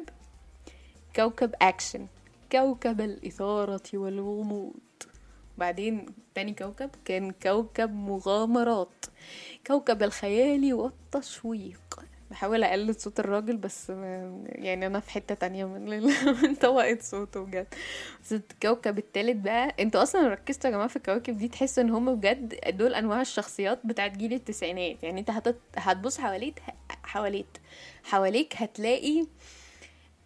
[1.16, 2.06] كوكب أكشن
[2.52, 4.74] كوكب الإثارة والغموض.
[5.58, 9.04] بعدين تاني كوكب كان كوكب مغامرات
[9.66, 11.80] كوكب الخيال والتشويق.
[12.30, 13.90] بحاول أقلد صوت الراجل بس
[14.46, 15.64] يعني أنا في حتة تانية
[16.42, 17.66] من طبقة صوته بجد.
[18.22, 22.14] بس الكوكب التالت بقى أنتوا أصلا ركزتوا يا جماعة في الكواكب دي؟ تحسوا إن هم
[22.14, 25.02] بجد دول أنواع الشخصيات بتاعت جيل التسعينات.
[25.02, 25.30] يعني أنت.
[25.76, 26.62] هتبص حواليك
[27.04, 27.60] حواليك.
[28.04, 29.26] حواليك هتلاقي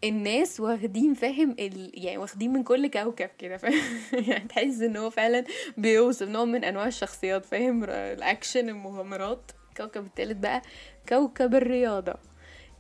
[0.05, 1.91] الناس واخدين فاهم ال...
[1.95, 3.83] يعني واخدين من كل كوكب كده فاهم؟
[4.29, 5.45] يعني تحس إن هو فعلا
[5.77, 9.51] بيوصف نوع من أنواع الشخصيات فاهم؟ الأكشن المغامرات.
[9.71, 10.63] الكوكب التالت بقى
[11.09, 12.15] كوكب الرياضة.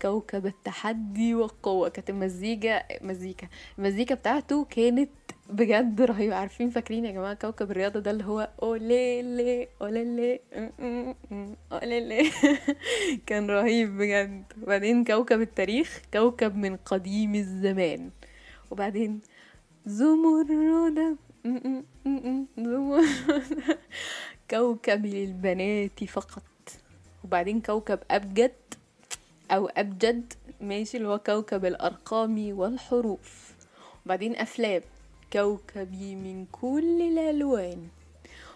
[0.03, 1.89] كوكب التحدي والقوة.
[1.89, 3.49] كانت المزيكا مزيكا.
[3.79, 5.11] المزيكا بتاعته كانت
[5.51, 6.35] بجد رهيبة.
[6.35, 10.41] عارفين فاكرين يا جماعة كوكب الرياضة ده اللي هو أوليلي أوليلي
[11.73, 12.31] أوليلي.
[13.27, 14.45] كان رهيب بجد.
[14.63, 18.11] وبعدين كوكب التاريخ كوكب من قديم الزمان.
[18.71, 19.21] وبعدين
[19.87, 21.17] زمردة زمردة
[24.51, 26.43] كوكب للبنات فقط.
[27.25, 28.53] وبعدين كوكب أبجد
[29.51, 33.55] أو أبجد ماشي اللي هو كوكب الأرقام والحروف.
[34.07, 34.83] وبعدين أفلام
[35.33, 37.89] كوكبي من كل الألوان.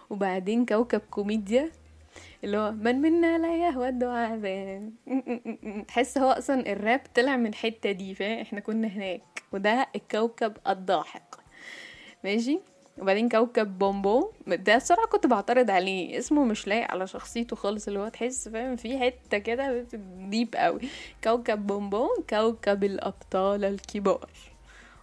[0.09, 1.71] وبعدين كوكب كوميديا
[2.43, 4.89] اللي هو من منا لا يهوى الدعابة.
[5.87, 9.43] تحس هو أصلا الراب طلع من الحتة دي فاهم؟ إحنا كنا هناك.
[9.51, 11.35] وده الكوكب الضاحك.
[12.23, 12.59] ماشي؟
[12.97, 16.17] وبعدين كوكب بون بون ده الصراحة كنت بعترض عليه.
[16.17, 19.85] اسمه مش لايق على شخصيته خالص اللي هو تحس فاهم في حتة كده
[20.29, 20.81] deep قوي.
[21.23, 24.29] كوكب بون بون كوكب الأبطال الكبار.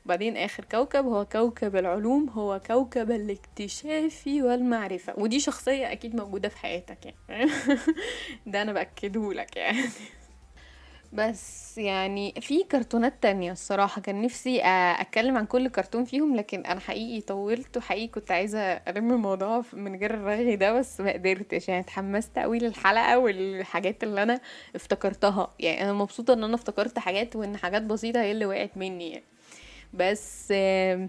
[0.04, 5.14] وبعدين آخر كوكب هو كوكب العلوم هو كوكب الاكتشاف والمعرفة.
[5.16, 7.50] ودي شخصية أكيد موجودة في حياتك يعني.
[8.46, 9.78] ده أنا بأكده لك يعني.
[11.12, 16.66] بس يعني في كرتونات تانية الصراحة كان نفسي آه، أتكلم عن كل كرتون فيهم لكن
[16.66, 21.68] أنا حقيقي طولت وحقيقي كنت عايزة ألم الموضوع من غير الرغي ده بس ما قدرتش.
[21.68, 24.40] يعني اتحمست قوي للحلقة والحاجات اللي أنا
[24.74, 25.54] افتكرتها.
[25.60, 29.24] يعني أنا مبسوطة إن أنا افتكرت حاجات وإن حاجات بسيطة هي اللي وقعت مني يعني.
[29.94, 31.08] بس آه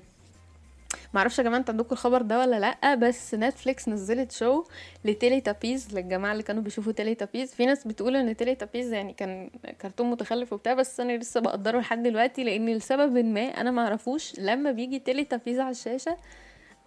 [1.13, 4.63] معرفش يا جماعة أنتوا عندكم الخبر ده ولا لأ بس نتفليكس نزلت شو
[5.05, 7.53] ل Teletubbies للجماعة اللي كانوا بيشوفوا Teletubbies.
[7.53, 9.49] في ناس بتقول إن Teletubbies يعني كان
[9.81, 14.71] كرتون متخلف وبتاع بس أنا لسه بقدره لحد دلوقتي لأن لسبب ما أنا معرفوش لما
[14.71, 16.17] بيجي Teletubbies على الشاشة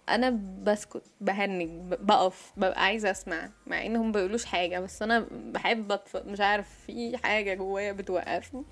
[0.09, 6.23] أنا بسكت بهنج بقف ببقى عايزة أسمع مع انهم بيقولوش حاجة بس أنا بحب أطفئ
[6.25, 8.63] مش عارف في حاجة جوايا بتوقفني.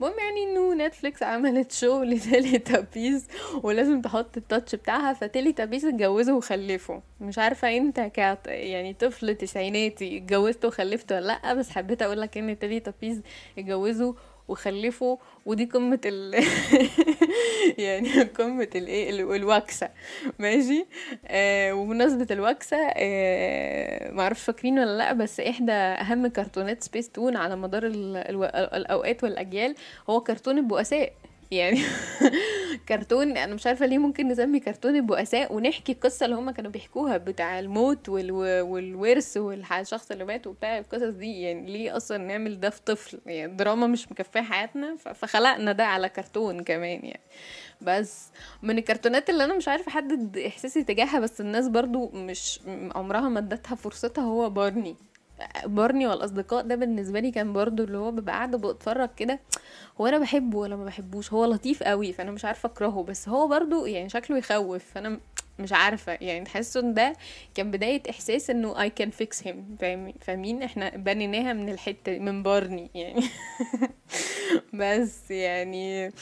[0.00, 3.26] المهم يعني إنه نتفليكس عملت show ل Teletubbies
[3.62, 7.00] ولازم تحط ال touch بتاعها ف Teletubbies اتجوزوا وخلفوا.
[7.20, 12.20] مش عارفة أنت ك kid يعني طفل تسعيناتي اتجوزت وخلفت ولا لأ بس حبيت أقول
[12.20, 13.22] لك إن Teletubbies
[13.58, 14.14] اتجوزوا
[14.48, 16.34] وخلفوا ودي قمة ال
[17.84, 19.90] يعني قمة الايه الوكسة.
[20.38, 20.86] ماشي؟
[21.26, 27.56] آه وبمناسبة الوكسة آه معرفش فاكرين ولا لأ بس إحدى أهم كرتونات سبيس تون على
[27.56, 29.74] مدار الأوقات والأجيال
[30.10, 31.12] هو كرتون البؤساء.
[31.50, 31.80] يعني
[32.88, 37.16] كرتون أنا مش عارفة ليه ممكن نسمي كرتون البؤساء ونحكي القصة اللي هما كانوا بيحكوها
[37.16, 41.40] بتاع الموت والورث والشخص اللي مات وبتاع القصص دي.
[41.42, 46.08] يعني ليه أصلا نعمل ده في طفل؟ يعني دراما مش مكفية حياتنا فخلقنا ده على
[46.08, 47.20] كرتون كمان يعني.
[47.80, 48.28] بس
[48.62, 52.60] من الكرتونات اللي أنا مش عارفة أحدد إحساسي تجاهها بس الناس برضو مش
[52.94, 54.96] عمرها ما ادتها فرصتها هو بارني.
[55.66, 59.40] بارني والأصدقاء ده بالنسبة لي كان برضو اللي هو ببقى قاعدة بتفرج كده
[60.00, 63.48] هو أنا بحبه ولا ما بحبوش؟ هو لطيف قوي فأنا مش عارفة أكرهه بس هو
[63.48, 65.20] برضو يعني شكله يخوف فأنا
[65.58, 67.12] مش عارفة يعني تحس إن ده
[67.54, 69.76] كان بداية إحساس إنه I can fix him
[70.20, 73.22] فاهمين؟ إحنا بنيناها من الحتة من بارني يعني.
[74.80, 76.12] بس يعني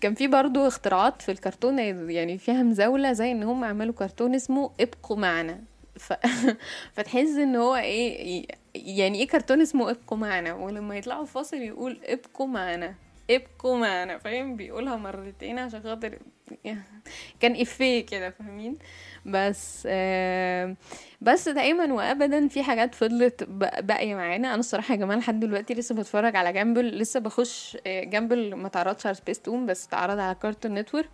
[0.00, 1.78] كان في برضو اختراعات في الكرتون
[2.10, 5.60] يعني فيها مزاوله زي إن هم عملوا كرتون اسمه ابقوا معنا.
[5.98, 6.12] ف...
[6.94, 8.46] فتحس إن هو إيه
[8.86, 12.94] يعني إيه كرتون اسمه ابقوا معنا؟ ولما يطلعوا فاصل يقول ابقوا معنا.
[13.30, 14.18] ابقوا معنا.
[14.18, 16.18] فاهم؟ بيقولها مرتين عشان خاطر
[17.40, 18.78] كان إفيه كده فاهمين؟
[19.26, 20.76] بس آه
[21.20, 23.44] بس دايما وابدا في حاجات فضلت
[23.82, 24.48] باقية معانا.
[24.48, 28.68] أنا الصراحة يا جماعة لحد دلوقتي لسه بتفرج على جامبل لسه بخش آه، جامبل ما
[28.68, 31.10] تعرضش على سبيس تون بس تعرض على كارتون نتورك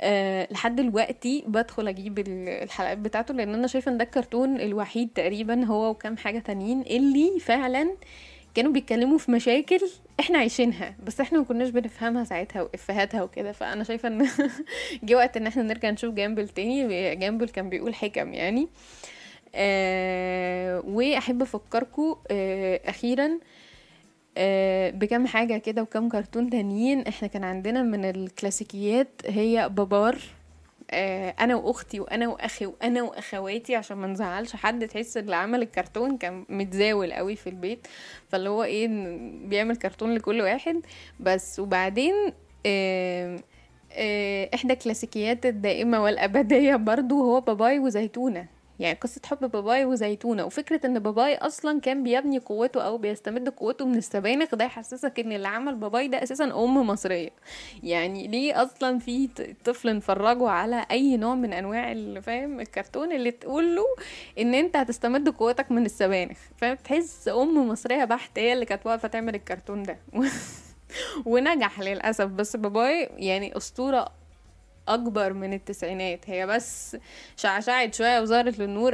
[0.00, 5.64] أه لحد دلوقتي بدخل أجيب الحلقات بتاعته لأن أنا شايفة ان ده الكرتون الوحيد تقريبا
[5.64, 7.96] هو وكام حاجة تانيين اللي فعلا
[8.54, 9.78] كانوا بيتكلموا في مشاكل
[10.20, 13.52] إحنا عايشينها بس إحنا ما كناش بنفهمها ساعتها وإفهاتها وكده.
[13.52, 14.28] فأنا شايفة إن
[15.04, 18.68] جه وقت إن إحنا نرجع نشوف جامبل تاني جامبل كان بيقول حكم يعني.
[19.54, 23.38] آه وأحب افكركم آه أخيرا آه
[24.90, 30.18] بكم حاجة كده وكم كرتون تانيين إحنا كان عندنا من الكلاسيكيات هي بابار
[30.92, 36.16] آه، أنا وأختي وأنا وأخي وأنا وأخواتي عشان ما نزعلش حد تحس اللي عمل الكرتون
[36.16, 37.86] كان متزاول قوي في البيت
[38.28, 38.88] فاللي هو إيه
[39.48, 40.80] بيعمل كرتون لكل واحد.
[41.20, 42.14] بس وبعدين
[42.66, 43.38] آه،
[43.92, 48.46] آه، إحدى كلاسيكيات الدائمة والأبدية برضو هو باباي وزيتونة.
[48.80, 50.44] يعني قصة حب باباي وزيتونة.
[50.44, 55.32] وفكرة إن باباي أصلا كان بيبني قوته أو بيستمد قوته من السبانخ ده يحسسك إن
[55.32, 57.30] اللي عمل باباي ده أساسا أم مصرية.
[57.82, 59.28] يعني ليه أصلا في
[59.64, 63.78] طفل نفرجه على أي نوع من أنواع اللي فاهم؟ الكرتون اللي تقول
[64.38, 66.38] إن أنت هتستمد قوتك من السبانخ.
[66.56, 69.98] فاهم؟ تحس أم مصرية بحت هي اللي كانت واقفة تعمل الكرتون ده.
[71.26, 72.26] ونجح للأسف.
[72.26, 74.19] بس باباي يعني أسطورة
[74.88, 76.30] أكبر من التسعينات.
[76.30, 76.96] هي بس
[77.36, 78.92] شعشعت شوية وظهرت للنور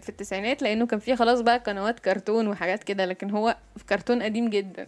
[0.00, 4.22] في التسعينات لأنه كان فيه خلاص بقى قنوات كرتون وحاجات كده لكن هو في كرتون
[4.22, 4.86] قديم جدا.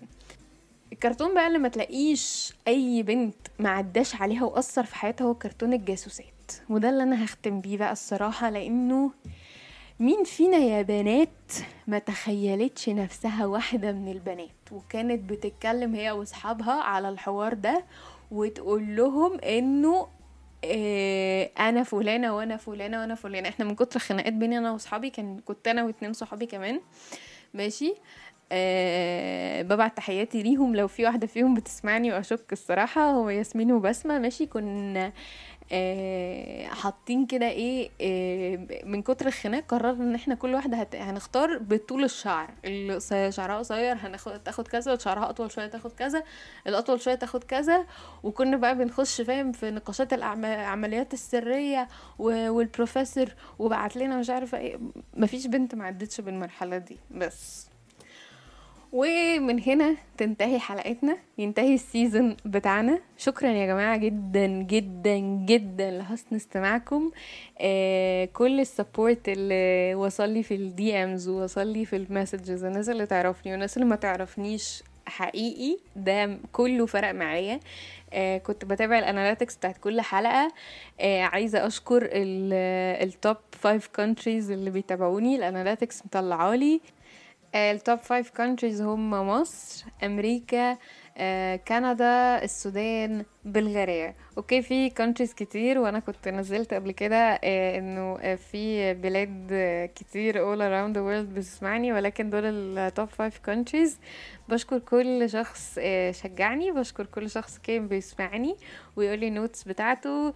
[0.92, 5.72] الكرتون بقى اللي ما تلاقيش أي بنت ما عداش عليها وأثر في حياتها هو كرتون
[5.72, 6.26] الجاسوسات.
[6.70, 9.10] وده اللي أنا هختم بيه بقى الصراحة لأنه
[10.00, 11.28] مين فينا يا بنات
[11.86, 17.84] ما تخيلتش نفسها واحدة من البنات؟ وكانت بتتكلم هي وأصحابها على الحوار ده
[18.30, 20.06] وتقول لهم إنه
[20.64, 23.48] إيه أنا فلانة وأنا فلانة وأنا فلانة.
[23.48, 26.80] إحنا من كتر خناقات بيني أنا وأصحابي كان كنت أنا واتنين صحابي كمان.
[27.54, 27.94] ماشي؟
[28.52, 30.76] أه ببعت تحياتي ليهم.
[30.76, 34.18] لو في واحدة فيهم بتسمعني وأشك الصراحة هو ياسمين وبسمة.
[34.18, 35.12] ماشي؟ كنا
[36.70, 40.94] حاطين كده إيه آه، من كتر الخناق قررنا إن إحنا كل واحدة هت...
[40.96, 42.50] هنختار بطول الشعر.
[42.64, 43.00] اللي
[43.32, 46.22] شعرها قصير هناخد تاخد كذا شعرها أطول شوية تاخد كذا
[46.66, 47.86] الأطول شوية تاخد كذا
[48.22, 53.26] وكنا بقى بنخش فاهم في نقاشات العمليات السرية والبروفيسور
[53.58, 54.78] وبعت لنا مش عارفة إيه.
[55.14, 57.69] مفيش بنت ما عدتش بالمرحلة دي بس.
[58.92, 63.00] ومن هنا تنتهي حلقتنا ينتهي ال season بتاعنا.
[63.18, 67.10] شكرا يا جماعة جدا جدا جدا لحسن استماعكم.
[67.60, 72.64] آه كل ال support اللي وصل لي في ال DMs ووصل لي في ال messages
[72.64, 77.60] الناس اللي تعرفني والناس اللي ما تعرفنيش حقيقي ده كله فرق معايا.
[78.12, 80.52] آه كنت بتابع ال analytics بتاعت كل حلقة.
[81.00, 85.36] آه عايزة أشكر ال top 5 countries اللي بيتابعوني.
[85.36, 86.80] ال analytics مطلعالي.
[87.54, 90.78] ال top 5 countries هم مصر أمريكا
[91.16, 94.14] آه، كندا السودان بلغاريا.
[94.38, 99.86] okay في countries كتير وأنا كنت نزلت قبل كده آه، انه آه، في بلاد آه،
[99.86, 102.44] كتير all around the world بتسمعني ولكن دول
[102.78, 103.90] ال top 5 countries.
[104.48, 105.78] بشكر كل شخص
[106.10, 108.56] شجعني بشكر كل شخص كان بيسمعني
[108.96, 110.34] ويقول لي ال notes بتاعته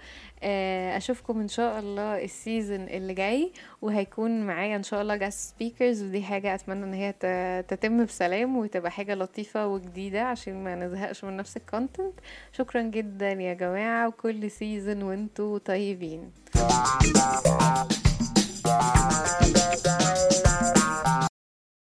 [0.97, 6.03] أشوفكم إن شاء الله ال season اللي جاي وهيكون معايا إن شاء الله guest speakers
[6.03, 7.13] ودي حاجة أتمنى إن هي
[7.69, 12.15] تتم بسلام وتبقى حاجة لطيفة وجديدة عشان ما نزهقش من نفس ال content
[12.53, 13.94] شكرا جدا يا جماعة.
[14.07, 16.31] وكل season وانتوا طيبين.